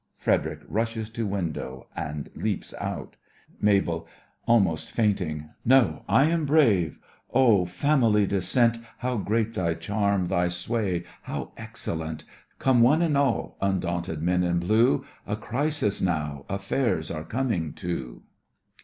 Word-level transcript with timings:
(FREDERIC 0.17 0.61
rushes 0.67 1.11
to 1.11 1.27
window 1.27 1.85
and 1.95 2.27
leaps 2.33 2.73
out) 2.81 3.17
MABEL: 3.61 4.07
(almost 4.47 4.89
fainting) 4.89 5.51
No, 5.63 6.03
I 6.09 6.23
am 6.25 6.47
brave! 6.47 6.97
Oh, 7.29 7.65
family 7.65 8.25
descent, 8.25 8.79
How 8.97 9.17
great 9.17 9.53
thy 9.53 9.75
charm, 9.75 10.25
thy 10.25 10.47
sway 10.47 11.03
how 11.21 11.51
excellent! 11.55 12.23
Come 12.57 12.81
one 12.81 13.03
and 13.03 13.15
all, 13.15 13.57
undaunted 13.61 14.23
men 14.23 14.41
in 14.43 14.57
blue, 14.57 15.05
A 15.27 15.35
crisis, 15.35 16.01
now, 16.01 16.45
affairs 16.49 17.11
are 17.11 17.23
coming 17.23 17.71
to! 17.73 18.23